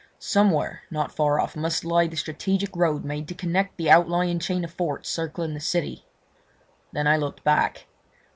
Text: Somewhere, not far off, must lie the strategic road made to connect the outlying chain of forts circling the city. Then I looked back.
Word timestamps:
Somewhere, 0.17 0.81
not 0.89 1.15
far 1.15 1.39
off, 1.39 1.55
must 1.55 1.85
lie 1.85 2.07
the 2.07 2.17
strategic 2.17 2.75
road 2.75 3.05
made 3.05 3.27
to 3.27 3.35
connect 3.35 3.77
the 3.77 3.91
outlying 3.91 4.39
chain 4.39 4.63
of 4.63 4.73
forts 4.73 5.07
circling 5.07 5.53
the 5.53 5.59
city. 5.59 6.07
Then 6.91 7.05
I 7.05 7.17
looked 7.17 7.43
back. 7.43 7.85